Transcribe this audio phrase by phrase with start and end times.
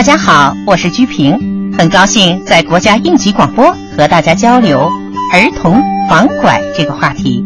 [0.00, 4.90] 大家好，我是鞠萍，很高兴在国家应急广播和大家交流
[5.34, 7.44] 儿童防拐这个话题。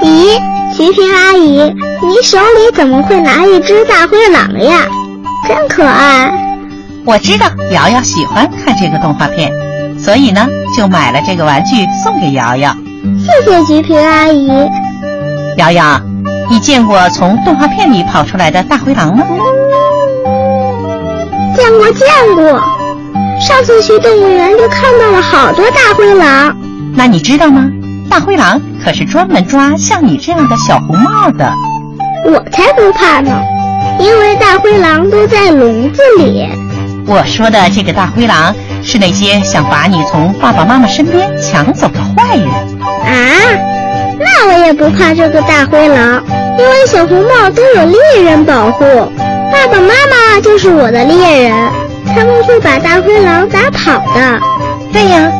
[0.00, 0.38] 咦，
[0.76, 4.86] 菊萍阿姨，你手里怎么会拿一只大灰狼呀？
[5.48, 6.30] 真可爱！
[7.06, 9.50] 我知道瑶瑶喜欢看这个动画片，
[9.98, 10.46] 所以呢，
[10.76, 12.76] 就买了这个玩具送给瑶瑶。
[13.18, 14.46] 谢谢菊萍阿姨。
[15.56, 15.98] 瑶瑶，
[16.50, 19.24] 你见过从动画片里跑出来的大灰狼吗？
[21.56, 22.06] 见过，见
[22.36, 22.60] 过。
[23.40, 26.56] 上次去动物园就看到了好多大灰狼。
[26.94, 27.70] 那你知道吗？
[28.10, 31.52] 大灰狼可是专门抓像你这样的小红帽的。
[32.26, 33.40] 我才不怕呢，
[33.98, 36.48] 因为大灰狼都在笼子里。
[37.06, 42.46] 我说的这个大灰狼是那些想把你从爸爸妈妈身边抢走的坏人。
[42.46, 43.14] 啊，
[44.18, 46.22] 那我也不怕这个大灰狼，
[46.58, 48.84] 因为小红帽都有猎人保护。
[49.70, 51.54] 爸爸妈妈就是我的猎人，
[52.08, 54.40] 他们会把大灰狼打跑的。
[54.92, 55.30] 对呀，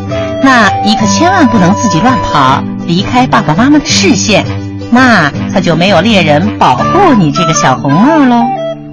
[0.40, 4.46] 那你可千万不能自己乱跑，离开爸爸妈妈的视线，
[4.92, 8.44] 那可就没有猎人保护你这个小红帽喽。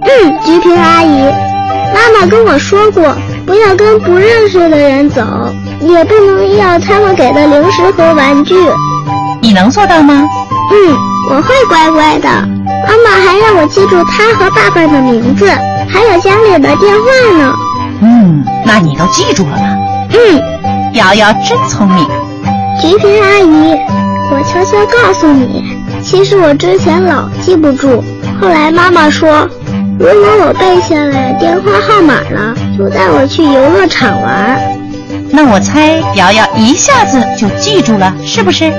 [0.02, 1.32] 嗯，菊萍阿姨，
[1.94, 3.14] 妈妈跟我说过，
[3.46, 5.22] 不要跟不认识的人走，
[5.80, 8.56] 也不能要他们给的零食和玩具。
[9.40, 10.28] 你能做到吗？
[10.72, 10.96] 嗯，
[11.30, 12.28] 我会乖乖的。
[12.88, 15.46] 妈妈还让我记住他和爸爸的名字，
[15.88, 17.54] 还有家里的电话呢。
[18.00, 19.76] 嗯，那你都记住了吗？
[20.14, 22.08] 嗯，瑶瑶真聪明。
[22.80, 23.76] 菊萍阿姨，
[24.30, 28.02] 我悄悄告诉你，其实我之前老记不住，
[28.40, 29.46] 后来妈妈说，
[29.98, 34.58] 如果我背下来电话号码了，就带我去游乐场玩。
[35.30, 38.72] 那我猜瑶瑶一下子就记住了，是不是？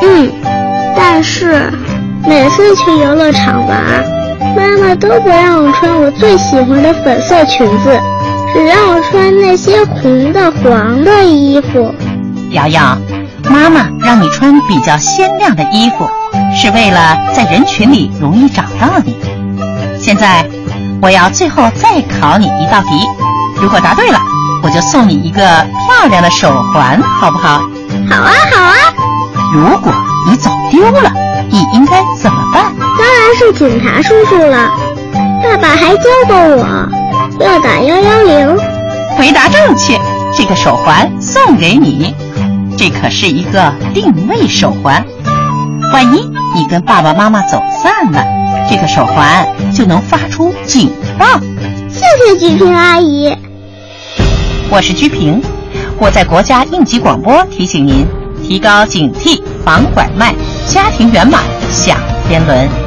[0.00, 0.32] 嗯，
[0.96, 1.70] 但是。
[2.26, 3.78] 每次去游乐场玩，
[4.56, 8.00] 妈妈都不让我穿我最喜欢的粉色裙子，
[8.54, 11.94] 只让我穿那些红的、黄的衣服。
[12.50, 12.96] 瑶瑶，
[13.50, 16.08] 妈妈让你穿比较鲜亮的衣服，
[16.54, 19.16] 是为了在人群里容易找到你。
[19.98, 20.46] 现在，
[21.00, 23.04] 我要最后再考你一道题，
[23.60, 24.18] 如果答对了，
[24.62, 27.60] 我就送你一个漂亮的手环，好不好？
[28.08, 28.74] 好啊，好啊。
[29.52, 29.92] 如果
[30.28, 31.12] 你走丢了。
[31.52, 32.74] 你应该怎么办？
[32.78, 34.70] 当然是警察叔叔了。
[35.44, 36.88] 爸爸还教过我
[37.40, 38.58] 要打幺幺零。
[39.18, 40.00] 回答正确，
[40.34, 42.14] 这个手环送给你。
[42.78, 45.04] 这可是一个定位手环，
[45.92, 48.24] 万一你跟爸爸妈妈走散了，
[48.70, 51.26] 这个手环就能发出警报。
[51.90, 53.36] 谢谢鞠萍阿姨。
[54.70, 55.42] 我是鞠萍，
[55.98, 58.06] 我在国家应急广播提醒您。
[58.42, 60.34] 提高警惕，防拐卖，
[60.68, 61.96] 家庭圆满享
[62.28, 62.81] 天伦。